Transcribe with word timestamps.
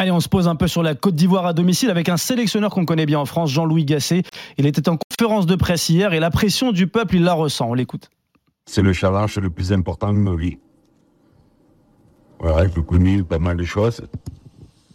Allez, 0.00 0.12
on 0.12 0.20
se 0.20 0.30
pose 0.30 0.48
un 0.48 0.56
peu 0.56 0.66
sur 0.66 0.82
la 0.82 0.94
Côte 0.94 1.14
d'Ivoire 1.14 1.44
à 1.44 1.52
domicile 1.52 1.90
avec 1.90 2.08
un 2.08 2.16
sélectionneur 2.16 2.70
qu'on 2.70 2.86
connaît 2.86 3.04
bien 3.04 3.18
en 3.18 3.26
France, 3.26 3.50
Jean-Louis 3.50 3.84
Gasset. 3.84 4.22
Il 4.56 4.64
était 4.64 4.88
en 4.88 4.96
conférence 4.96 5.44
de 5.44 5.54
presse 5.56 5.90
hier 5.90 6.14
et 6.14 6.20
la 6.20 6.30
pression 6.30 6.72
du 6.72 6.86
peuple, 6.86 7.16
il 7.16 7.22
la 7.22 7.34
ressent. 7.34 7.68
On 7.68 7.74
l'écoute. 7.74 8.08
C'est 8.64 8.80
le 8.80 8.94
challenge 8.94 9.36
le 9.36 9.50
plus 9.50 9.74
important 9.74 10.10
de 10.14 10.18
ma 10.18 10.34
vie. 10.34 10.56
Voilà, 12.38 12.66
j'ai 12.74 12.82
connu 12.82 13.24
pas 13.24 13.38
mal 13.38 13.58
de 13.58 13.64
choses. 13.64 14.00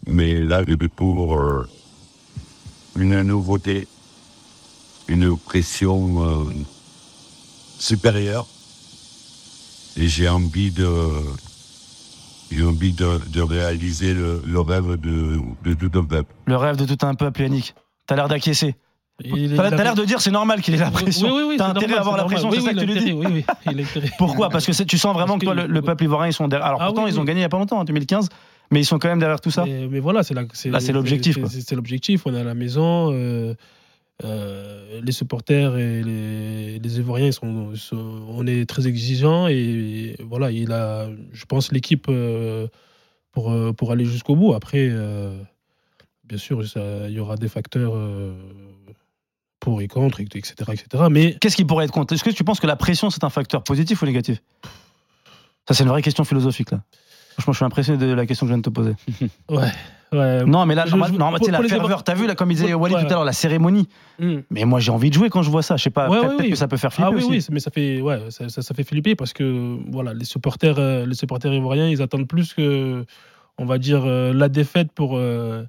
Mais 0.08 0.40
là, 0.40 0.64
je 0.66 0.74
vais 0.74 0.88
pour 0.88 1.40
euh, 1.40 1.68
une 2.96 3.22
nouveauté, 3.22 3.86
une 5.06 5.38
pression 5.38 6.24
euh, 6.24 6.44
supérieure. 7.78 8.48
Et 9.96 10.08
j'ai 10.08 10.28
envie 10.28 10.72
de, 10.72 10.84
j'ai 12.50 12.64
envie 12.64 12.92
de, 12.92 13.20
de 13.32 13.40
réaliser 13.42 14.14
le, 14.14 14.42
le 14.46 14.60
rêve 14.60 14.96
de, 15.00 15.38
de 15.64 15.74
tout 15.74 15.98
un 15.98 16.04
peuple. 16.04 16.32
Le 16.46 16.56
rêve 16.56 16.76
de 16.76 16.84
tout 16.84 17.04
un 17.06 17.14
peuple, 17.14 17.42
Yannick. 17.42 17.74
T'as 18.06 18.16
l'air 18.16 18.28
d'acquiescer. 18.28 18.74
T'as 19.18 19.70
l'air 19.82 19.94
de 19.94 20.04
dire 20.04 20.20
c'est 20.20 20.30
normal 20.30 20.60
qu'il 20.60 20.74
ait 20.74 20.78
la 20.78 20.90
pression. 20.90 21.28
Oui, 21.28 21.34
oui, 21.36 21.44
oui, 21.50 21.56
T'as 21.56 21.68
intérêt 21.68 21.86
normal, 21.94 21.98
à 21.98 22.00
avoir 22.02 22.16
la 22.18 22.24
pression, 22.24 22.50
c'est 22.52 22.60
ça 22.60 22.74
que 22.74 22.78
Oui, 22.80 22.84
tu 22.86 22.92
oui, 22.92 22.94
lui 22.94 23.04
dis 23.04 23.12
Oui, 23.12 23.44
oui. 23.96 24.10
Pourquoi? 24.18 24.50
Parce 24.50 24.66
que 24.66 24.82
tu 24.82 24.98
sens 24.98 25.14
vraiment 25.14 25.38
que 25.38 25.44
toi, 25.46 25.54
le, 25.54 25.66
le 25.66 25.82
peuple 25.82 26.04
ivoirien, 26.04 26.28
ils 26.30 26.34
sont 26.34 26.48
derrière. 26.48 26.66
Alors 26.66 26.82
Ah 26.82 26.86
pourtant, 26.86 27.04
oui, 27.04 27.10
ils 27.10 27.18
ont 27.18 27.22
oui. 27.22 27.26
gagné 27.26 27.38
il 27.40 27.42
n'y 27.42 27.46
a 27.46 27.48
pas 27.48 27.58
longtemps, 27.58 27.78
en 27.78 27.84
2015, 27.84 28.28
mais 28.70 28.80
ils 28.80 28.84
sont 28.84 28.98
quand 28.98 29.08
même 29.08 29.18
derrière 29.18 29.40
tout 29.40 29.50
ça. 29.50 29.64
Mais, 29.64 29.88
mais 29.90 30.00
voilà, 30.00 30.22
c'est 30.22 30.34
l'objectif, 30.92 31.38
c'est 31.46 31.74
l'objectif. 31.74 32.22
On 32.26 32.34
est 32.34 32.40
à 32.40 32.44
la 32.44 32.54
maison. 32.54 33.10
euh, 33.12 33.54
euh, 34.24 35.00
les 35.02 35.12
supporters 35.12 35.76
et 35.76 36.02
les, 36.02 36.78
les 36.78 36.98
Ivoiriens, 36.98 37.26
ils 37.26 37.32
sont, 37.32 37.74
on 38.28 38.46
est 38.46 38.66
très 38.68 38.86
exigeants 38.86 39.46
et 39.46 40.16
voilà, 40.20 40.50
il 40.50 40.72
a, 40.72 41.08
je 41.32 41.44
pense, 41.44 41.70
l'équipe 41.70 42.06
euh, 42.08 42.66
pour, 43.32 43.52
euh, 43.52 43.72
pour 43.72 43.92
aller 43.92 44.06
jusqu'au 44.06 44.34
bout. 44.34 44.54
Après, 44.54 44.88
bien 46.24 46.38
sûr, 46.38 46.62
il 46.62 47.12
y 47.12 47.20
aura 47.20 47.36
des 47.36 47.48
facteurs 47.48 47.94
pour 49.60 49.82
et 49.82 49.88
contre, 49.88 50.20
etc., 50.20 50.54
etc. 50.72 51.04
Mais 51.10 51.36
Qu'est-ce 51.40 51.56
qui 51.56 51.64
pourrait 51.64 51.84
être 51.84 51.92
contre? 51.92 52.14
Est-ce 52.14 52.24
que 52.24 52.30
tu 52.30 52.44
penses 52.44 52.60
que 52.60 52.66
la 52.66 52.76
pression, 52.76 53.10
c'est 53.10 53.24
un 53.24 53.30
facteur 53.30 53.64
positif 53.64 54.00
ou 54.02 54.06
négatif? 54.06 54.42
Ça, 55.68 55.74
c'est 55.74 55.82
une 55.82 55.88
vraie 55.88 56.02
question 56.02 56.24
philosophique, 56.24 56.70
là. 56.70 56.82
Franchement, 57.36 57.52
je 57.52 57.56
suis 57.58 57.64
impressionné 57.64 57.98
de 58.06 58.12
la 58.12 58.24
question 58.26 58.46
que 58.46 58.48
je 58.48 58.54
viens 58.54 58.58
de 58.58 58.62
te 58.62 58.70
poser. 58.70 58.94
ouais, 59.50 59.68
ouais. 60.12 60.44
Non, 60.46 60.64
mais 60.64 60.74
là, 60.74 60.84
je- 60.86 60.90
normal- 60.92 61.10
je- 61.44 61.50
la 61.50 61.62
ferveur, 61.62 62.02
t'as 62.02 62.14
vu, 62.14 62.26
là, 62.26 62.34
comme 62.34 62.50
il 62.50 62.54
disait 62.56 62.72
Walid 62.72 62.96
ouais. 62.96 63.02
tout 63.02 63.08
à 63.08 63.16
l'heure, 63.16 63.24
la 63.24 63.32
cérémonie. 63.34 63.88
Hmm. 64.18 64.38
Mais 64.50 64.64
moi, 64.64 64.80
j'ai 64.80 64.90
envie 64.90 65.10
de 65.10 65.14
jouer 65.14 65.28
quand 65.28 65.42
je 65.42 65.50
vois 65.50 65.62
ça. 65.62 65.76
Je 65.76 65.82
sais 65.82 65.90
pas, 65.90 66.08
Ouais, 66.08 66.16
peut-être 66.18 66.22
ouais, 66.22 66.28
peut-être 66.36 66.44
oui. 66.46 66.50
que 66.52 66.56
ça 66.56 66.66
peut 66.68 66.76
faire 66.78 66.92
flipper 66.92 67.08
Ah 67.08 67.14
oui, 67.14 67.22
aussi. 67.22 67.28
oui, 67.30 67.46
mais 67.50 67.60
ça 67.60 67.70
fait, 67.70 68.00
ouais, 68.00 68.20
ça, 68.30 68.48
ça, 68.48 68.62
ça 68.62 68.74
fait 68.74 68.84
flipper 68.84 69.14
parce 69.14 69.32
que 69.34 69.76
voilà, 69.90 70.14
les 70.14 70.24
supporters, 70.24 70.78
euh, 70.78 71.04
les 71.04 71.14
supporters 71.14 71.52
ivoiriens, 71.52 71.88
ils 71.88 72.00
attendent 72.00 72.26
plus 72.28 72.54
que, 72.54 73.04
on 73.58 73.66
va 73.66 73.76
dire, 73.78 74.02
euh, 74.06 74.32
la 74.32 74.48
défaite 74.48 74.92
pour, 74.92 75.16
euh, 75.16 75.64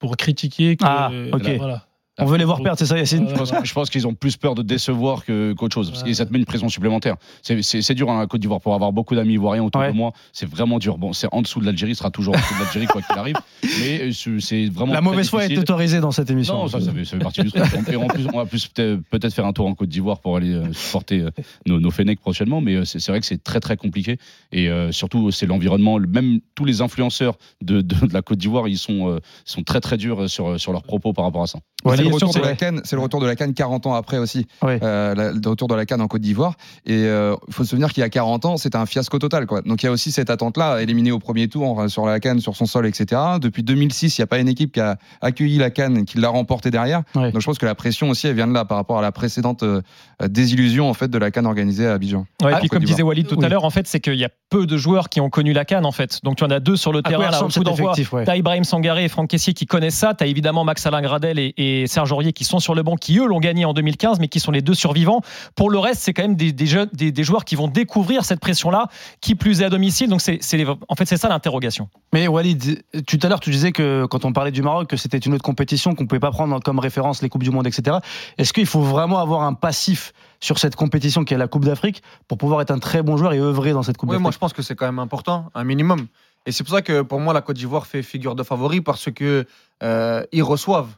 pour 0.00 0.16
critiquer. 0.16 0.76
Que, 0.76 0.84
Ah, 0.84 1.10
euh, 1.12 1.30
ok. 1.32 1.50
voilà. 1.58 1.85
On 2.18 2.24
veut 2.24 2.38
les 2.38 2.44
voir 2.44 2.62
perdre, 2.62 2.78
c'est 2.78 2.86
ça, 2.86 2.96
Yacine 2.96 3.28
Je 3.28 3.72
pense, 3.74 3.90
qu'ils 3.90 4.06
ont 4.06 4.14
plus 4.14 4.36
peur 4.36 4.54
de 4.54 4.62
décevoir 4.62 5.24
que- 5.24 5.52
qu'autre 5.52 5.74
chose. 5.74 5.90
Parce 5.90 6.02
que 6.02 6.12
ça 6.14 6.24
te 6.24 6.32
met 6.32 6.38
une 6.38 6.44
pression 6.46 6.68
supplémentaire. 6.68 7.16
C'est- 7.42 7.94
dur, 7.94 8.10
hein, 8.10 8.18
la 8.20 8.26
Côte 8.26 8.40
d'Ivoire, 8.40 8.60
pour 8.60 8.74
avoir 8.74 8.92
beaucoup 8.92 9.14
d'amis 9.14 9.34
ivoiriens 9.34 9.62
autour 9.64 9.80
Ouais. 9.82 9.92
de 9.92 9.96
moi. 9.96 10.12
C'est 10.32 10.48
vraiment 10.48 10.78
dur. 10.78 10.98
Bon, 10.98 11.12
c'est 11.12 11.28
en 11.32 11.42
dessous 11.42 11.60
de 11.60 11.66
l'Algérie, 11.66 11.94
ce 11.94 11.98
sera 11.98 12.10
toujours 12.10 12.34
en 12.34 12.38
dessous 12.38 12.54
de 12.54 12.64
l'Algérie, 12.64 12.86
quoi 12.86 13.02
qu'il 13.02 13.18
arrive. 13.18 13.36
Mais 13.80 14.00
euh, 14.08 14.38
c'est 14.40 14.66
vraiment. 14.66 14.92
La 14.92 15.00
mauvaise 15.00 15.28
foi 15.28 15.44
est 15.46 15.56
autorisée 15.58 16.00
dans 16.00 16.10
cette 16.10 16.30
émission. 16.30 16.54
Non, 16.54 16.68
ça, 16.68 16.80
ça 16.80 16.92
fait, 16.92 17.04
ça 17.04 17.12
fait 17.16 17.22
partie 17.22 17.42
du 17.42 17.50
truc. 17.52 17.64
Et 17.90 17.96
en 17.96 18.06
plus, 18.08 18.26
on 18.32 18.38
va 18.38 18.46
plus 18.46 18.66
peut-être 18.68 19.32
faire 19.34 19.46
un 19.46 19.52
tour 19.52 19.66
en 19.66 19.74
Côte 19.74 19.88
d'Ivoire 19.88 20.20
pour 20.20 20.36
aller 20.36 20.52
euh, 20.54 20.72
supporter 20.72 21.20
euh, 21.20 21.30
nos, 21.66 21.80
nos 21.80 21.90
Fennecs 21.90 22.20
prochainement. 22.20 22.60
Mais 22.60 22.84
c'est 22.86 23.04
vrai 23.08 23.20
que 23.20 23.26
c'est 23.26 23.42
très 23.42 23.60
très 23.60 23.76
compliqué. 23.76 24.18
Et 24.52 24.68
euh, 24.68 24.90
surtout, 24.92 25.30
c'est 25.30 25.46
l'environnement. 25.46 25.98
Le- 25.98 26.06
Même 26.06 26.40
tous 26.54 26.64
les 26.64 26.80
influenceurs 26.80 27.36
de, 27.62 27.80
de- 27.82 28.06
de 28.06 28.12
la 28.14 28.22
Côte 28.22 28.38
d'Ivoire, 28.38 28.68
ils 28.68 28.78
sont, 28.78 29.08
euh, 29.10 29.18
sont 29.44 29.62
très 29.62 29.80
très 29.80 29.96
durs 29.98 30.28
sur, 30.30 30.58
sur 30.58 30.72
leurs 30.72 30.82
propos 30.82 31.12
par 31.12 31.24
rapport 31.24 31.42
à 31.42 31.46
ça. 31.46 31.58
Ouais, 31.84 31.96
le 32.06 32.12
question, 32.12 32.28
retour 32.28 32.40
de 32.40 32.44
c'est- 32.46 32.50
la 32.50 32.56
Cannes, 32.56 32.80
c'est 32.84 32.96
le 32.96 33.02
retour 33.02 33.20
de 33.20 33.26
la 33.26 33.36
Cannes 33.36 33.54
40 33.54 33.86
ans 33.86 33.94
après 33.94 34.18
aussi, 34.18 34.46
Ouais. 34.62 34.78
euh, 34.82 35.14
la- 35.14 35.32
le 35.32 35.48
retour 35.48 35.68
de 35.68 35.74
la 35.74 35.86
Cannes 35.86 36.00
en 36.00 36.08
Côte 36.08 36.22
d'Ivoire. 36.22 36.54
Et 36.86 37.02
il 37.02 37.36
faut 37.50 37.64
se 37.64 37.70
souvenir 37.70 37.92
qu'il 37.92 38.00
y 38.00 38.04
a 38.04 38.08
40 38.08 38.44
ans, 38.44 38.56
c'était 38.56 38.76
un 38.78 38.86
fiasco 38.86 39.18
total. 39.18 39.46
Quoi. 39.46 39.62
Donc 39.62 39.82
il 39.82 39.86
y 39.86 39.88
a 39.88 39.92
aussi 39.92 40.12
cette 40.12 40.30
attente-là, 40.30 40.80
éliminé 40.82 41.12
au 41.12 41.18
premier 41.18 41.48
tour 41.48 41.80
euh, 41.80 41.88
sur 41.88 42.06
la 42.06 42.20
Cannes, 42.20 42.40
sur 42.40 42.56
son 42.56 42.66
sol, 42.66 42.86
etc. 42.86 43.20
Depuis 43.40 43.62
2006, 43.62 44.18
il 44.18 44.20
n'y 44.20 44.24
a 44.24 44.26
pas 44.26 44.38
une 44.38 44.48
équipe 44.48 44.72
qui 44.72 44.80
a 44.80 44.96
accueilli 45.20 45.58
la 45.58 45.70
Cannes, 45.70 46.04
qui 46.04 46.18
l'a 46.18 46.28
remportée 46.28 46.70
derrière. 46.70 47.02
Ouais. 47.14 47.32
Donc 47.32 47.40
je 47.40 47.46
pense 47.46 47.58
que 47.58 47.66
la 47.66 47.74
pression 47.74 48.08
aussi, 48.10 48.26
elle 48.28 48.34
vient 48.34 48.46
de 48.46 48.54
là 48.54 48.64
par 48.64 48.76
rapport 48.76 48.98
à 48.98 49.02
la 49.02 49.12
précédente 49.12 49.62
euh, 49.62 49.80
désillusion 50.28 50.88
en 50.88 50.94
fait 50.94 51.08
de 51.08 51.18
la 51.18 51.30
Cannes 51.30 51.46
organisée 51.46 51.86
à 51.86 51.92
Abidjan. 51.94 52.26
Ouais, 52.42 52.50
Ah, 52.52 52.56
et 52.56 52.60
puis 52.60 52.68
comme 52.68 52.84
disait 52.84 53.02
Walid 53.02 53.26
tout 53.26 53.36
Oui. 53.38 53.44
à 53.44 53.48
l'heure, 53.48 53.64
en 53.64 53.70
fait, 53.70 53.86
c'est 53.86 54.00
qu'il 54.00 54.14
y 54.14 54.24
a 54.24 54.30
peu 54.50 54.66
de 54.66 54.76
joueurs 54.76 55.08
qui 55.08 55.20
ont 55.20 55.30
connu 55.30 55.52
la 55.52 55.64
canne, 55.64 55.84
en 55.86 55.92
fait. 55.92 56.20
Donc 56.24 56.36
tu 56.36 56.44
en 56.44 56.50
as 56.50 56.60
deux 56.60 56.76
sur 56.76 56.92
le 56.92 57.00
À 57.00 57.02
quoi 57.02 57.10
terrain, 57.10 57.30
là, 57.30 57.42
au 57.44 57.48
coup 57.48 57.64
d'envoi. 57.64 57.92
T'as 58.24 58.36
Ibrahim 58.36 58.64
Sangaré 58.64 59.04
et 59.04 59.08
Franck 59.08 59.28
Caissier 59.28 59.52
qui 59.54 59.66
connaissent 59.66 59.94
ça. 59.96 60.14
T'as 60.14 60.26
évidemment 60.26 60.64
Max 60.64 60.86
Alain 60.86 61.02
Gradel 61.02 61.38
et, 61.38 61.54
et 61.56 61.86
Serge 61.96 62.12
Aurier 62.12 62.34
qui 62.34 62.44
sont 62.44 62.58
sur 62.58 62.74
le 62.74 62.82
banc, 62.82 62.96
qui 62.96 63.18
eux 63.18 63.26
l'ont 63.26 63.40
gagné 63.40 63.64
en 63.64 63.72
2015, 63.72 64.20
mais 64.20 64.28
qui 64.28 64.38
sont 64.38 64.50
les 64.52 64.60
deux 64.60 64.74
survivants. 64.74 65.22
Pour 65.54 65.70
le 65.70 65.78
reste, 65.78 66.02
c'est 66.02 66.12
quand 66.12 66.22
même 66.24 66.36
des, 66.36 66.52
des 66.52 66.66
jeunes, 66.66 66.90
des, 66.92 67.10
des 67.10 67.24
joueurs 67.24 67.46
qui 67.46 67.56
vont 67.56 67.68
découvrir 67.68 68.24
cette 68.26 68.38
pression-là, 68.40 68.88
qui 69.22 69.34
plus 69.34 69.62
est 69.62 69.64
à 69.64 69.70
domicile. 69.70 70.10
Donc 70.10 70.20
c'est, 70.20 70.36
c'est 70.42 70.58
les- 70.58 70.66
en 70.66 70.94
fait, 70.94 71.06
c'est 71.06 71.16
ça 71.16 71.28
l'interrogation. 71.30 71.88
Mais 72.12 72.28
Walid, 72.28 72.82
tout 73.06 73.18
à 73.22 73.28
l'heure, 73.28 73.40
tu 73.40 73.48
disais 73.50 73.72
que 73.72 74.04
quand 74.10 74.26
on 74.26 74.32
parlait 74.34 74.50
du 74.50 74.60
Maroc, 74.60 74.88
que 74.90 74.98
c'était 74.98 75.16
une 75.16 75.32
autre 75.32 75.42
compétition, 75.42 75.94
qu'on 75.94 76.02
ne 76.02 76.08
pouvait 76.08 76.20
pas 76.20 76.30
prendre 76.30 76.60
comme 76.62 76.78
référence 76.80 77.22
les 77.22 77.30
Coupes 77.30 77.42
du 77.44 77.50
Monde, 77.50 77.66
etc. 77.66 77.96
Est-ce 78.36 78.52
qu'il 78.52 78.66
faut 78.66 78.82
vraiment 78.82 79.18
avoir 79.20 79.42
un 79.44 79.54
passif 79.54 80.12
sur 80.40 80.58
cette 80.58 80.76
compétition 80.76 81.24
qui 81.24 81.32
est 81.32 81.38
la 81.38 81.48
Coupe 81.48 81.64
d'Afrique 81.64 82.02
pour 82.28 82.36
pouvoir 82.36 82.60
être 82.60 82.70
un 82.72 82.78
très 82.78 83.02
bon 83.02 83.16
joueur 83.16 83.32
et 83.32 83.38
œuvrer 83.38 83.72
dans 83.72 83.82
cette 83.82 83.96
Coupe 83.96 84.10
Oui, 84.10 84.16
moi 84.18 84.24
je 84.30 84.34
d'Afrique 84.34 84.40
pense 84.40 84.52
que 84.52 84.60
c'est 84.60 84.74
quand 84.74 84.84
même 84.84 84.98
important, 84.98 85.46
un 85.54 85.64
minimum. 85.64 86.08
Et 86.44 86.52
c'est 86.52 86.62
pour 86.62 86.74
ça 86.74 86.82
que 86.82 87.00
pour 87.00 87.18
moi 87.20 87.32
la 87.32 87.40
Côte 87.40 87.56
d'Ivoire 87.56 87.86
fait 87.86 88.02
figure 88.02 88.34
de 88.34 88.42
favori 88.42 88.80
parce 88.82 89.10
que 89.10 89.46
euh, 89.82 90.22
ils 90.32 90.42
reçoivent. 90.44 90.90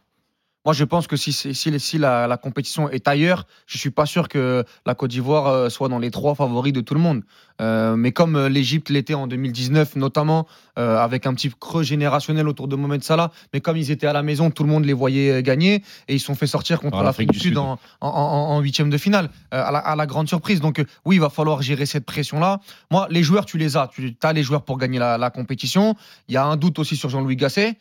Moi 0.64 0.74
je 0.74 0.84
pense 0.84 1.06
que 1.06 1.16
si, 1.16 1.98
la, 1.98 2.26
la 2.26 2.36
compétition 2.36 2.88
est 2.91 3.08
ailleurs, 3.08 3.46
je 3.66 3.78
suis 3.78 3.91
pas 3.91 4.06
sûr 4.06 4.28
que 4.28 4.64
la 4.86 4.94
Côte 4.94 5.10
d'Ivoire 5.10 5.46
euh, 5.46 5.69
soit 5.69 5.88
dans 5.88 5.98
les 5.98 6.10
trois 6.10 6.34
favoris 6.34 6.72
de 6.72 6.80
tout 6.80 6.94
le 6.94 7.00
monde. 7.00 7.22
Euh, 7.60 7.96
mais 7.96 8.12
comme 8.12 8.36
euh, 8.36 8.48
l'Égypte 8.48 8.88
l'était 8.88 9.14
en 9.14 9.26
2019 9.26 9.96
notamment, 9.96 10.46
euh, 10.78 10.96
avec 10.98 11.26
un 11.26 11.34
petit 11.34 11.50
creux 11.58 11.82
générationnel 11.82 12.46
autour 12.46 12.69
de 12.69 12.76
Mohamed 12.76 13.02
Salah, 13.02 13.32
mais 13.52 13.60
comme 13.60 13.76
ils 13.76 13.91
étaient 13.91 14.06
à 14.06 14.12
la 14.12 14.22
maison, 14.22 14.50
tout 14.50 14.62
le 14.62 14.69
monde 14.69 14.84
les 14.84 14.92
voyait 14.92 15.42
gagner 15.42 15.82
et 16.06 16.14
ils 16.14 16.20
sont 16.20 16.34
fait 16.34 16.46
sortir 16.46 16.80
contre 16.80 17.02
l'Afrique 17.02 17.32
du 17.32 17.38
Sud, 17.38 17.54
Sud. 17.54 17.58
en, 18.00 18.60
huitième 18.60 18.90
de 18.90 18.98
finale, 18.98 19.30
euh, 19.54 19.62
à, 19.64 19.72
la, 19.72 19.78
à 19.78 19.96
la 19.96 20.06
grande 20.06 20.28
surprise. 20.28 20.60
Donc 20.60 20.84
oui, 21.04 21.16
il 21.16 21.20
va 21.20 21.30
falloir 21.30 21.62
gérer 21.62 21.86
cette 21.86 22.04
pression-là. 22.04 22.60
Moi, 22.90 23.08
les 23.10 23.22
joueurs, 23.22 23.46
tu 23.46 23.58
les 23.58 23.76
as. 23.76 23.88
Tu 23.88 24.14
as 24.22 24.32
les 24.32 24.42
joueurs 24.42 24.62
pour 24.62 24.78
gagner 24.78 24.98
la, 24.98 25.19
la 25.19 25.30
compétition. 25.30 25.96
Il 26.28 26.34
y 26.34 26.36
a 26.36 26.44
un 26.44 26.56
doute 26.56 26.78
aussi 26.78 26.96
sur 26.96 27.08
Jean-Louis 27.08 27.36
Gasset. 27.36 27.76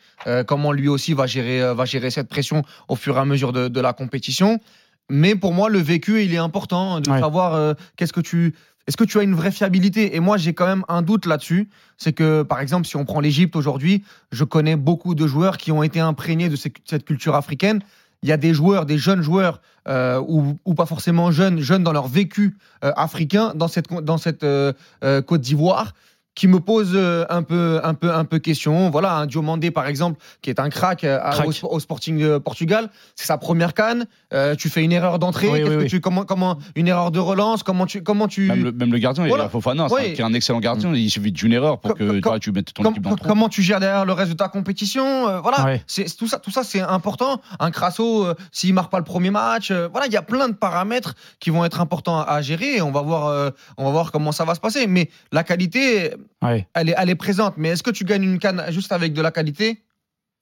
comment 0.46 0.72
lui 0.72 0.88
aussi 0.88 1.12
va 1.12 1.26
gérer, 1.26 1.74
va 1.74 1.84
gérer 1.84 2.10
cette 2.10 2.28
pression 2.28 2.62
au 2.88 2.96
fur 2.96 3.16
et 3.16 3.20
à 3.20 3.24
mesure 3.24 3.52
de, 3.52 3.68
de 3.68 3.80
la 3.80 3.92
compétition. 3.92 4.60
Mais 5.10 5.34
pour 5.34 5.52
moi, 5.54 5.70
le 5.70 5.78
vécu, 5.78 6.22
il 6.24 6.34
est 6.34 6.38
important 6.38 7.00
de 7.00 7.10
Ouais. 7.10 7.20
savoir 7.20 7.54
euh, 7.54 7.74
qu'est-ce 7.96 8.12
que 8.12 8.20
tu. 8.20 8.54
Est-ce 8.86 8.96
que 8.96 9.04
tu 9.04 9.18
as 9.18 9.22
une 9.22 9.34
vraie 9.34 9.50
fiabilité? 9.50 10.16
Et 10.16 10.20
moi, 10.20 10.38
j'ai 10.38 10.54
quand 10.54 10.66
même 10.66 10.82
un 10.88 11.02
doute 11.02 11.26
là-dessus. 11.26 11.68
C'est 11.98 12.14
que, 12.14 12.42
par 12.42 12.60
exemple, 12.60 12.86
si 12.86 12.96
on 12.96 13.04
prend 13.04 13.20
l'Égypte 13.20 13.54
aujourd'hui, 13.54 14.02
je 14.32 14.44
connais 14.44 14.76
beaucoup 14.76 15.14
de 15.14 15.26
joueurs 15.26 15.58
qui 15.58 15.72
ont 15.72 15.82
été 15.82 16.00
imprégnés 16.00 16.48
de 16.48 16.56
cette 16.56 17.04
culture 17.04 17.34
africaine. 17.34 17.80
Il 18.22 18.30
y 18.30 18.32
a 18.32 18.38
des 18.38 18.54
joueurs, 18.54 18.86
des 18.86 18.96
jeunes 18.96 19.20
joueurs, 19.20 19.60
euh, 19.88 20.22
ou, 20.26 20.56
ou 20.64 20.74
pas 20.74 20.86
forcément 20.86 21.30
jeunes, 21.30 21.60
jeunes 21.60 21.84
dans 21.84 21.92
leur 21.92 22.08
vécu 22.08 22.56
euh, 22.82 22.90
africain, 22.96 23.52
dans 23.54 23.68
cette, 23.68 23.88
dans 23.92 24.16
cette 24.16 24.42
euh, 24.42 24.72
Côte 25.26 25.42
d'Ivoire, 25.42 25.92
qui 26.38 26.46
me 26.46 26.60
posent 26.60 26.92
euh, 26.94 27.24
un 27.30 27.42
peu, 27.42 27.80
un 27.82 27.94
peu, 27.94 28.14
un 28.14 28.24
peu 28.24 28.38
question. 28.38 28.90
Voilà, 28.90 29.16
un 29.16 29.26
Diomandé 29.26 29.72
par 29.72 29.88
exemple, 29.88 30.20
qui 30.40 30.50
est 30.50 30.60
un 30.60 30.68
crack, 30.70 31.02
euh, 31.02 31.18
à- 31.20 31.30
Crack. 31.32 31.48
Au, 31.64 31.66
au 31.74 31.80
Sporting 31.80 32.22
euh, 32.22 32.38
Portugal, 32.38 32.90
c'est 33.16 33.26
sa 33.26 33.38
première 33.38 33.74
canne. 33.74 34.06
Euh, 34.32 34.54
tu 34.54 34.68
fais 34.68 34.84
une 34.84 34.92
erreur 34.92 35.18
d'entrée, 35.18 35.48
Oui, 35.48 35.58
qu'est-ce 35.58 35.70
oui, 35.70 35.76
que 35.78 35.82
oui. 35.82 35.88
tu, 35.88 36.00
comment, 36.00 36.24
comment, 36.24 36.56
une 36.76 36.86
erreur 36.86 37.10
de 37.10 37.18
relance, 37.18 37.64
comment 37.64 37.86
tu, 37.86 38.04
comment 38.04 38.28
tu, 38.28 38.46
Même 38.46 38.62
le, 38.62 38.70
même 38.70 38.92
le 38.92 38.98
gardien, 38.98 39.26
Voilà. 39.26 39.44
il 39.44 39.46
a 39.46 39.50
Fofana, 39.50 39.88
qui 39.88 39.96
est 39.96 40.22
un 40.22 40.32
excellent 40.32 40.60
gardien. 40.60 40.94
Il 40.94 41.10
suffit 41.10 41.32
d'une 41.32 41.52
erreur 41.52 41.80
pour 41.80 41.94
que 41.94 42.20
toi, 42.20 42.38
tu 42.38 42.52
mettes 42.52 42.72
ton 42.72 42.84
Com- 42.84 42.92
équipe 42.92 43.02
dans 43.02 43.10
com- 43.10 43.16
le 43.16 43.20
trou. 43.20 43.28
comment 43.28 43.48
tu 43.48 43.62
gères 43.62 43.80
derrière 43.80 44.04
le 44.04 44.12
reste 44.12 44.30
de 44.30 44.36
ta 44.36 44.46
compétition? 44.48 45.28
Euh, 45.28 45.40
Voilà, 45.40 45.64
Ouais. 45.64 45.82
c'est 45.88 46.08
c'est 46.08 46.16
tout 46.16 46.28
ça, 46.28 46.38
tout 46.38 46.52
ça 46.52 46.62
c'est 46.62 46.80
important. 46.80 47.40
Un 47.58 47.72
Crasso, 47.72 48.24
euh, 48.26 48.34
s'il 48.52 48.74
marque 48.74 48.92
pas 48.92 48.98
le 48.98 49.04
premier 49.04 49.30
match, 49.30 49.72
voilà, 49.72 50.06
il 50.06 50.12
y 50.12 50.16
a 50.16 50.22
plein 50.22 50.48
de 50.48 50.54
paramètres 50.54 51.14
qui 51.40 51.50
vont 51.50 51.64
être 51.64 51.80
importants 51.80 52.20
à, 52.20 52.22
à 52.22 52.42
gérer. 52.42 52.76
Et 52.76 52.82
on 52.82 52.92
va 52.92 53.02
voir, 53.02 53.52
on 53.76 53.84
va 53.86 53.90
voir 53.90 54.12
comment 54.12 54.30
ça 54.30 54.44
va 54.44 54.54
se 54.54 54.60
passer. 54.60 54.86
Mais 54.86 55.10
la 55.32 55.42
qualité, 55.42 56.12
Ouais. 56.42 56.66
elle 56.74 56.90
est, 56.90 56.94
elle 56.96 57.10
est 57.10 57.14
présente. 57.14 57.54
Mais 57.56 57.68
est-ce 57.70 57.82
que 57.82 57.90
tu 57.90 58.04
gagnes 58.04 58.24
une 58.24 58.38
canne 58.38 58.62
juste 58.70 58.92
avec 58.92 59.12
de 59.12 59.22
la 59.22 59.30
qualité? 59.30 59.82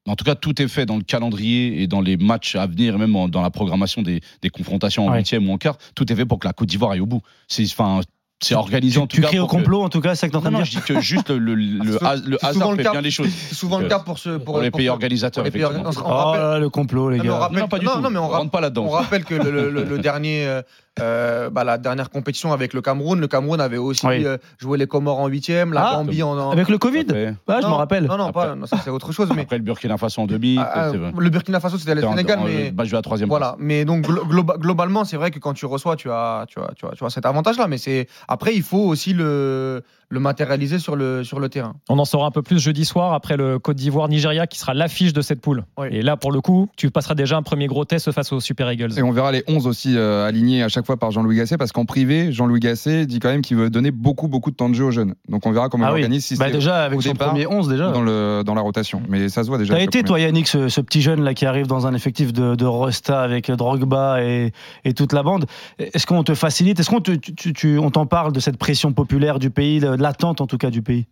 En 0.08 0.14
tout 0.14 0.24
cas, 0.24 0.36
tout 0.36 0.60
est 0.62 0.68
fait 0.68 0.86
dans 0.86 0.96
le 0.98 1.02
calendrier 1.02 1.82
et 1.82 1.86
dans 1.88 2.00
les 2.00 2.16
matchs 2.16 2.54
à 2.54 2.66
venir, 2.66 2.94
et 2.94 2.98
même 2.98 3.16
en- 3.16 3.28
dans 3.28 3.42
la 3.42 3.50
programmation 3.50 4.02
des, 4.02 4.20
des 4.40 4.50
confrontations 4.50 5.06
en 5.06 5.10
Ouais. 5.10 5.18
huitième 5.18 5.48
ou 5.48 5.52
en 5.52 5.58
quart. 5.58 5.78
Tout 5.96 6.12
est 6.12 6.14
fait 6.16 6.24
pour 6.24 6.38
que 6.38 6.46
la 6.46 6.52
Côte 6.52 6.68
d'Ivoire 6.68 6.92
aille 6.92 7.00
au 7.00 7.06
bout. 7.06 7.22
C'est 7.48 7.64
enfin, 7.64 8.00
c'est 8.40 8.54
organisé 8.54 8.92
Tu, 8.94 8.98
en 9.00 9.06
tout 9.08 9.16
tu 9.16 9.22
cas. 9.22 9.28
cries 9.28 9.38
au 9.40 9.46
que- 9.46 9.50
complot, 9.50 9.82
en 9.82 9.88
tout 9.88 10.00
cas, 10.00 10.10
c'est 10.14 10.20
ça 10.20 10.26
que 10.28 10.32
t'es 10.32 10.36
en 10.36 10.42
train 10.42 10.50
Non, 10.50 10.58
de 10.58 10.62
non, 10.62 10.68
dire 10.70 10.80
je 10.80 10.86
dis 10.86 10.94
que 10.94 11.00
juste 11.00 11.30
le, 11.30 11.98
hasard 12.44 12.70
le 12.70 12.76
fait 12.76 12.82
cas. 12.84 12.92
bien 12.92 13.00
les 13.00 13.10
choses. 13.10 13.30
C'est 13.30 13.54
souvent 13.56 13.78
le 13.80 13.86
Euh, 13.86 13.88
cas 13.88 13.98
pour 13.98 14.18
ce 14.20 14.30
pour, 14.36 14.44
Pour 14.54 14.60
les 14.60 14.70
pays 14.70 14.88
organisateurs, 14.88 15.42
pour 15.42 15.46
les 15.46 15.50
pays 15.50 15.64
on 15.64 15.90
se- 15.90 15.98
on 15.98 16.02
Oh 16.02 16.08
rappelle- 16.08 16.40
là 16.42 16.48
là, 16.52 16.58
le 16.60 16.68
complot, 16.70 17.10
les 17.10 17.16
Non, 17.16 17.24
mais 17.24 17.30
on 17.30 17.32
gars. 17.32 17.38
rappelle 17.40 17.58
Non, 17.58 17.68
pas 17.68 17.76
que- 17.78 17.80
du 17.80 17.86
non, 17.86 17.92
tout. 17.94 18.00
non, 18.02 18.10
mais 18.10 18.18
on, 18.18 18.24
On 18.26 18.28
rentre 18.28 18.50
pas 18.52 18.60
là-dedans. 18.60 18.84
on 18.84 18.90
rappelle 18.90 19.24
que 19.24 19.34
le, 19.34 19.50
le- 19.50 19.70
le- 19.70 19.84
le 19.84 19.98
dernier, 19.98 20.60
euh, 21.00 21.50
bah, 21.50 21.64
la 21.64 21.78
dernière 21.78 22.10
compétition 22.10 22.52
avec 22.52 22.72
le 22.74 22.80
Cameroun. 22.80 23.20
Le 23.20 23.28
Cameroun 23.28 23.60
avait 23.60 23.76
aussi 23.76 24.06
Oui. 24.06 24.24
euh, 24.24 24.38
joué 24.58 24.78
les 24.78 24.86
Comores 24.86 25.18
en 25.20 25.26
huitième, 25.28 25.72
la 25.72 25.88
Ah, 25.88 25.94
Gambie 25.96 26.22
en. 26.22 26.38
en- 26.38 26.50
Avec 26.50 26.68
le 26.68 26.78
Covid 26.78 27.04
Ouais, 27.10 27.34
je 27.48 27.62
Non, 27.62 27.68
me 27.70 27.74
rappelle. 27.74 28.04
Non, 28.04 28.16
non, 28.16 28.32
pas, 28.32 28.44
Après- 28.44 28.56
non, 28.56 28.66
ça 28.66 28.78
c'est 28.82 28.90
autre 28.90 29.12
chose. 29.12 29.28
Mais 29.34 29.42
après 29.42 29.58
le 29.58 29.64
Burkina 29.64 29.96
Faso 29.98 30.22
en 30.22 30.26
demi. 30.26 30.56
Ah, 30.58 30.70
ah, 30.74 30.92
le 31.18 31.30
Burkina 31.30 31.60
Faso 31.60 31.78
c'était 31.78 31.94
le 31.94 32.02
Sénégal, 32.02 32.38
en- 32.40 32.44
mais 32.44 32.70
Bah, 32.70 32.84
je 32.84 32.90
vais 32.90 32.96
à 32.96 33.02
troisième 33.02 33.28
voilà. 33.28 33.56
Mais 33.58 33.84
donc 33.84 34.06
glo- 34.06 34.26
globa- 34.26 34.58
globalement, 34.58 35.04
c'est 35.04 35.16
vrai 35.16 35.30
que 35.30 35.38
quand 35.38 35.52
tu 35.54 35.66
reçois, 35.66 35.96
tu 35.96 36.10
as, 36.10 36.44
tu 36.48 36.58
as, 36.60 36.70
tu 36.76 36.86
as, 36.86 36.90
tu 36.96 37.04
as 37.04 37.10
cet 37.10 37.26
avantage-là. 37.26 37.66
Mais 37.68 37.78
c'est 37.78 38.06
après, 38.28 38.54
il 38.54 38.62
faut 38.62 38.78
aussi 38.78 39.12
le, 39.12 39.82
le 40.08 40.20
matérialiser 40.20 40.78
sur 40.78 40.96
le, 40.96 41.24
sur 41.24 41.40
le 41.40 41.48
terrain. 41.48 41.74
On 41.88 41.98
en 41.98 42.04
saura 42.04 42.26
un 42.26 42.30
peu 42.30 42.42
plus 42.42 42.58
jeudi 42.60 42.84
soir 42.84 43.12
après 43.12 43.36
le 43.36 43.58
Côte 43.58 43.76
d'Ivoire-Nigeria 43.76 44.46
qui 44.46 44.58
sera 44.58 44.72
l'affiche 44.72 45.12
de 45.12 45.20
cette 45.20 45.40
poule. 45.40 45.64
Oui. 45.78 45.88
Et 45.90 46.02
là, 46.02 46.16
pour 46.16 46.32
le 46.32 46.40
coup, 46.40 46.68
tu 46.76 46.90
passeras 46.90 47.14
déjà 47.14 47.36
un 47.36 47.42
premier 47.42 47.66
gros 47.66 47.84
test 47.84 48.12
face 48.12 48.32
aux 48.32 48.40
Super 48.40 48.70
Eagles. 48.70 48.98
Et 48.98 49.02
on 49.02 49.10
verra 49.12 49.32
les 49.32 49.42
11 49.48 49.66
aussi 49.66 49.94
euh, 49.96 50.26
alignés 50.26 50.62
à 50.62 50.68
chaque 50.68 50.85
fois 50.86 50.96
par 50.96 51.10
Jean-Louis 51.10 51.36
Gasset, 51.36 51.58
parce 51.58 51.72
qu'en 51.72 51.84
privé, 51.84 52.32
Jean-Louis 52.32 52.60
Gasset 52.60 53.04
dit 53.06 53.18
quand 53.18 53.28
même 53.28 53.42
qu'il 53.42 53.56
veut 53.56 53.68
donner 53.68 53.90
beaucoup, 53.90 54.28
beaucoup 54.28 54.50
de 54.50 54.56
temps 54.56 54.68
de 54.70 54.74
jeu 54.74 54.84
aux 54.84 54.90
jeunes. 54.90 55.14
Donc 55.28 55.44
on 55.46 55.52
verra 55.52 55.68
comment 55.68 55.84
Ah 55.86 55.90
il 55.90 55.94
oui. 55.94 56.00
organise 56.00 56.24
si 56.24 56.36
Bah 56.36 56.46
c'est 56.46 56.52
déjà, 56.54 56.84
avec 56.84 57.02
son 57.02 57.12
départ 57.12 57.28
premier 57.28 57.46
11 57.46 57.68
déjà. 57.68 57.90
dans, 57.90 58.02
le, 58.02 58.42
dans 58.46 58.54
la 58.54 58.60
rotation. 58.62 59.02
Mais 59.08 59.28
ça 59.28 59.42
se 59.42 59.48
voit 59.48 59.58
déjà. 59.58 59.74
T'as 59.74 59.82
été, 59.82 60.02
toi, 60.02 60.18
Yannick, 60.20 60.46
ce, 60.48 60.68
ce 60.68 60.80
petit 60.80 61.02
jeune 61.02 61.22
là 61.22 61.34
qui 61.34 61.44
arrive 61.44 61.66
dans 61.66 61.86
un 61.86 61.92
effectif 61.94 62.32
de, 62.32 62.54
de 62.54 62.64
Rosta 62.64 63.20
avec 63.20 63.50
Drogba 63.50 64.22
et, 64.22 64.52
et 64.84 64.94
toute 64.94 65.12
la 65.12 65.22
bande. 65.22 65.46
Est-ce 65.78 66.06
qu'on 66.06 66.22
te 66.22 66.34
facilite? 66.34 66.80
Est-ce 66.80 66.88
qu'on 66.90 67.00
te- 67.00 67.10
tu- 67.12 67.52
tu- 67.52 67.78
on 67.78 67.90
t'en 67.90 68.06
parle 68.06 68.32
de 68.32 68.40
cette 68.40 68.56
pression 68.56 68.92
populaire 68.92 69.38
du 69.38 69.50
pays, 69.50 69.80
de 69.80 69.88
l'attente 69.88 70.40
en 70.40 70.46
tout 70.46 70.58
cas 70.58 70.70
du 70.70 70.82
pays? 70.82 71.06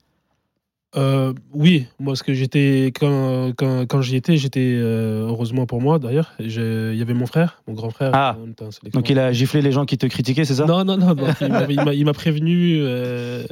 Euh, 0.97 1.33
oui, 1.53 1.87
moi, 1.99 2.13
parce 2.13 2.23
que 2.23 2.35
j'étais 2.35 2.93
quand, 2.99 3.53
quand, 3.57 3.87
quand 3.87 4.01
j'y 4.01 4.17
étais, 4.17 4.37
j'étais 4.37 4.75
euh, 4.77 5.27
heureusement 5.29 5.67
pour 5.67 5.81
moi 5.81 5.99
d'ailleurs. 5.99 6.33
Il 6.39 6.47
y 6.95 7.03
avait 7.03 7.15
mon 7.15 7.27
frère, 7.27 7.63
mon 7.67 7.75
grand 7.75 7.91
frère. 7.91 8.11
Ah. 8.15 8.37
Donc 8.93 9.11
il 9.11 9.19
a 9.19 9.33
giflé 9.33 9.61
les 9.61 9.73
gens 9.73 9.85
qui 9.87 9.99
te 9.99 10.07
critiquaient, 10.07 10.45
c'est 10.45 10.55
ça? 10.55 10.67
Non, 10.67 10.85
non, 10.85 10.97
non. 10.97 11.15
donc, 11.15 11.35
il 11.41 12.05
m'a- 12.05 12.13
prévenu 12.13 12.77
euh, 12.81 13.45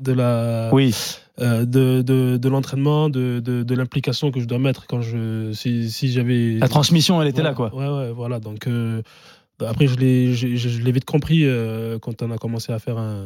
de 0.00 0.12
la 0.12 0.70
Oui. 0.72 0.94
de, 1.38 1.64
de, 2.02 2.36
de 2.36 2.48
l'entraînement, 2.48 3.08
de, 3.08 3.40
de, 3.40 3.64
de 3.64 3.74
l'implication 3.74 4.30
que 4.30 4.38
je 4.38 4.46
dois 4.46 4.58
mettre 4.60 4.86
quand 4.86 5.00
je 5.02 5.52
si, 5.52 5.90
si 5.90 6.12
j'avais 6.12 6.58
La 6.60 6.68
transmission, 6.68 7.20
elle 7.20 7.28
était 7.28 7.42
là, 7.42 7.54
quoi. 7.54 7.74
Ouais, 7.74 7.88
ouais, 7.88 8.12
voilà. 8.12 8.38
Donc 8.38 8.68
après, 9.60 9.86
je 9.88 9.96
l'ai, 9.96 10.32
je, 10.34 10.54
je- 10.54 10.80
vite 10.92 11.04
compris 11.06 11.44
quand 12.00 12.22
on 12.22 12.30
a 12.30 12.38
commencé 12.38 12.72
à 12.72 12.78
faire 12.78 12.98
un, 12.98 13.24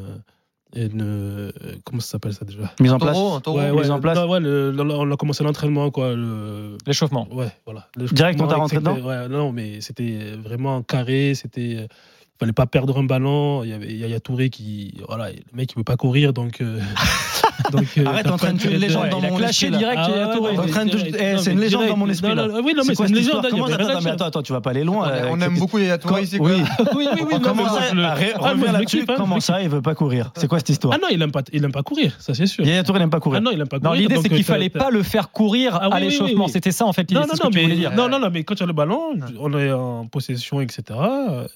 une, 0.75 1.03
euh, 1.03 1.53
comment 1.85 2.01
ça 2.01 2.13
s'appelle 2.13 2.33
ça 2.33 2.45
déjà 2.45 2.73
Mise 2.81 2.93
en 2.93 2.99
place. 2.99 3.15
Taureau, 3.17 3.35
un 3.35 3.41
taureau. 3.41 3.59
Ouais, 3.59 3.71
mise 3.73 3.81
ouais, 3.81 3.91
en 3.91 4.01
place. 4.01 4.17
non, 4.19 4.29
ouais, 4.29 4.41
le- 4.41 4.71
le- 4.71 4.83
on 4.83 5.11
a 5.11 5.17
commencé 5.17 5.43
l'entraînement, 5.45 5.91
quoi. 5.91 6.15
Le, 6.15 6.77
L'échauffement. 6.87 7.27
ouais, 7.33 7.49
voilà. 7.65 7.89
Le- 7.97 8.07
Direct, 8.07 8.41
on 8.41 8.47
t'a 8.47 8.55
non, 8.55 8.61
rentré 8.63 8.77
dedans 8.79 8.97
Ouais, 9.01 9.29
non, 9.29 9.53
mais 9.53 9.81
c'était 9.81 10.33
vraiment 10.43 10.83
carré. 10.83 11.35
C'était, 11.35 11.77
euh, 11.79 11.87
il 11.87 12.39
fallait 12.39 12.53
pas 12.53 12.67
perdre 12.67 12.99
un 12.99 13.05
ballon. 13.05 13.63
Il 13.65 13.71
y 13.71 13.73
avait 13.73 13.93
Yaya 13.93 14.21
Touré 14.21 14.49
qui, 14.51 14.95
voilà, 15.09 15.31
le 15.31 15.37
mec 15.53 15.73
il 15.73 15.77
veut 15.79 15.85
pas 15.85 15.97
courir, 15.97 16.33
donc. 16.33 16.61
euh, 16.61 16.79
donc 17.73 17.87
euh, 17.99 18.07
Arrête, 18.07 18.31
en 18.31 18.37
train 18.37 18.53
de 18.53 18.59
tuer 18.59 18.89
gens 18.89 19.03
Ouais, 19.03 19.09
dans 19.11 19.21
il 19.21 19.31
mon 19.31 19.41
esprit, 19.41 19.71
direct 19.71 20.01
Ah 20.03 21.39
c'est 21.39 21.53
une 21.53 21.61
légende 21.61 21.89
dans 21.89 21.97
mon 21.97 22.09
esprit, 22.09 22.31
Oui, 22.33 22.73
non, 22.77 22.83
mais 22.87 22.95
c'est 22.95 23.09
une 23.09 23.15
légende. 23.15 23.47
il 23.53 24.11
attends, 24.13 24.25
attends, 24.27 24.43
tu 24.43 24.53
vas 24.53 24.61
pas 24.61 24.71
aller 24.71 24.85
loin. 24.85 25.07
On, 25.07 25.11
euh, 25.11 25.29
on 25.31 25.41
aime 25.41 25.59
beaucoup 25.59 25.79
Yaya 25.79 25.99
Touré 25.99 26.15
Quand- 26.15 26.21
ici. 26.23 26.39
oui. 26.41 26.63
Oui, 26.95 27.07
oui, 27.15 27.35
Ah, 27.45 28.49
revenir 28.51 28.73
là-dessus. 28.73 29.05
hein, 29.09 29.15
Comment 29.17 29.41
ça, 29.41 29.63
il 29.63 29.69
veut 29.69 29.83
pas 29.83 29.95
courir? 29.95 30.33
C'est 30.37 30.49
quoi 30.49 30.59
cette 30.59 30.69
histoire? 30.71 30.95
Ah 30.97 30.99
non, 31.01 31.09
il 31.11 31.21
aime 31.23 31.33
pas, 31.33 31.43
il 31.53 31.65
aime 31.65 31.73
pas 31.73 31.83
courir, 31.83 32.17
ça 32.19 32.35
c'est 32.35 32.47
sûr. 32.47 32.65
Yaya 32.65 32.83
Touré 32.83 32.99
n'aime 32.99 33.11
pas 33.11 33.21
courir. 33.21 33.39
Ah 33.39 33.41
non, 33.43 33.51
il 33.53 33.61
aime 33.61 33.69
pas 33.69 33.79
Non, 33.79 33.91
courir. 33.91 34.03
l'idée, 34.09 34.21
c'est 34.23 34.29
qu'il 34.29 34.45
t'as- 34.45 34.53
fallait 34.53 34.69
pas 34.71 34.91
le 34.91 35.03
faire 35.03 35.31
courir 35.31 35.79
Ah 35.81 35.87
à 35.91 35.97
oui, 35.97 36.03
l'échauffement. 36.07 36.49
C'était 36.49 36.73
ça, 36.73 36.87
en 36.87 36.93
fait, 36.93 37.11
l'idée. 37.11 37.89
Non, 37.97 38.09
non, 38.09 38.19
non, 38.19 38.31
mais, 38.33 38.45
quand 38.45 38.55
tu 38.55 38.63
as 38.63 38.67
le 38.67 38.73
ballon, 38.73 39.15
on 39.39 39.59
est 39.59 39.73
en 39.73 40.07
possession, 40.07 40.61
etc. 40.61 40.83
euh, 41.01 41.47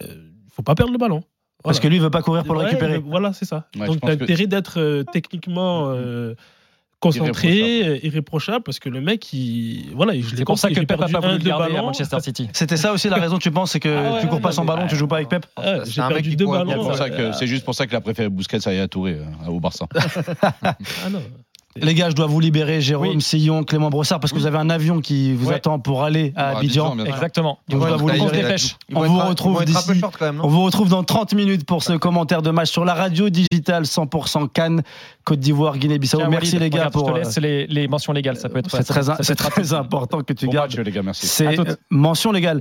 faut 0.54 0.62
pas 0.62 0.74
perdre 0.74 0.92
le 0.92 0.98
ballon. 0.98 1.22
Parce 1.64 1.80
que 1.80 1.88
lui, 1.88 1.96
il 1.96 2.02
veut 2.02 2.10
pas 2.10 2.22
courir 2.22 2.44
pour 2.44 2.54
le 2.54 2.60
récupérer. 2.60 2.98
Voilà, 2.98 3.32
c'est 3.32 3.44
ça. 3.46 3.66
Donc, 3.74 3.86
pense 3.86 3.96
tu 4.00 4.06
as 4.10 4.16
que- 4.16 4.22
intérêt 4.24 4.46
d'être 4.46 4.78
euh, 4.78 5.02
techniquement 5.12 5.86
euh, 5.88 6.34
concentré, 7.00 8.00
irréprochable, 8.02 8.62
parce 8.62 8.78
que 8.78 8.88
le 8.88 9.00
mec, 9.00 9.32
il, 9.32 9.90
voilà, 9.94 10.14
je 10.18 10.36
C'est 10.36 10.44
pour 10.44 10.58
ça 10.58 10.68
que 10.70 10.74
Pep 10.80 10.92
a 10.92 10.96
perdu 10.96 11.12
pas 11.12 11.20
voulu 11.20 11.32
un, 11.34 11.38
le 11.38 11.44
garder 11.44 11.76
à. 11.76 11.82
Manchester 11.82 12.20
City. 12.20 12.48
C'était 12.54 12.76
ça 12.76 12.92
aussi 12.92 13.08
la 13.08 13.16
raison, 13.16 13.38
tu 13.38 13.50
penses, 13.50 13.72
c'est 13.72 13.80
que 13.80 13.88
Ah 13.88 14.12
ouais, 14.14 14.20
tu 14.20 14.26
cours 14.28 14.40
pas 14.40 14.52
sans 14.52 14.64
ballon, 14.64 14.86
tu 14.86 14.96
joues 14.96 15.06
pas 15.06 15.16
avec 15.16 15.28
Pep 15.28 15.44
Ah, 15.56 15.80
C'est 15.84 15.90
J'ai 15.92 16.00
un 16.00 16.08
mec 16.08 16.22
qui 16.24 16.30
C'est 16.32 16.44
pour 16.44 16.94
ça 16.96 17.10
que- 17.10 17.32
c'est 17.32 17.46
juste 17.46 17.64
pour 17.64 17.74
ça 17.74 17.86
qu'il 17.86 17.96
a 17.96 18.00
préféré 18.00 18.28
Busquets 18.28 18.66
à 18.80 18.88
Touré 18.88 19.14
euh, 19.14 19.48
au 19.50 19.60
Barça. 19.60 19.86
Ah 20.62 21.10
non. 21.10 21.22
Les 21.76 21.94
gars, 21.94 22.08
je 22.08 22.14
dois 22.14 22.26
vous 22.26 22.38
libérer, 22.38 22.80
Jérôme, 22.80 23.08
Oui. 23.16 23.20
Sillon, 23.20 23.64
Clément 23.64 23.90
Brossard, 23.90 24.20
parce 24.20 24.32
que 24.32 24.38
vous 24.38 24.46
avez 24.46 24.58
un 24.58 24.70
avion 24.70 25.00
qui 25.00 25.32
vous 25.34 25.48
Ouais. 25.48 25.54
attend 25.56 25.80
pour 25.80 26.04
aller 26.04 26.32
à 26.36 26.50
Pour 26.50 26.58
Abidjan. 26.58 26.96
Exactement. 27.04 27.58
Donc, 27.68 27.82
je 27.82 27.88
dois 27.88 27.96
vous 27.96 28.08
On 28.08 28.28
se 28.28 28.32
dépêche. 28.32 28.76
On 28.94 29.00
vous 29.00 29.16
être- 29.18 29.28
retrouve 29.28 29.64
d'ici- 29.64 29.90
même, 30.20 30.40
On 30.44 30.46
vous 30.48 30.62
retrouve 30.62 30.88
dans 30.88 31.02
30 31.02 31.34
minutes 31.34 31.66
pour 31.66 31.82
ce 31.82 31.94
commentaire 31.94 32.42
de 32.42 32.50
match 32.50 32.70
sur 32.70 32.84
la 32.84 32.94
radio 32.94 33.28
digitale 33.28 33.86
100% 33.86 34.46
Cannes, 34.46 34.82
Côte 35.24 35.40
d'Ivoire, 35.40 35.76
Guinée-Bissau. 35.76 36.18
Tiens, 36.18 36.28
Merci 36.28 36.56
Walid, 36.56 36.60
les 36.62 36.70
gars 36.78 36.90
pour. 36.90 37.08
Je 37.08 37.12
te 37.14 37.18
laisse 37.18 37.38
les, 37.38 37.66
les 37.66 37.88
mentions 37.88 38.12
légales. 38.12 38.36
Ça 38.36 38.48
peut 38.48 38.58
être. 38.58 38.70
C'est 38.70 38.84
très, 38.84 39.02
c'est 39.22 39.34
très 39.34 39.72
important 39.72 40.20
que 40.20 40.32
tu 40.32 40.46
Bon 40.46 40.52
gardes. 40.52 40.76
match, 40.76 40.86
les 40.86 40.92
gars, 40.92 41.02
merci. 41.02 41.26
C'est 41.26 41.56
mention 41.90 42.30
légale. 42.30 42.60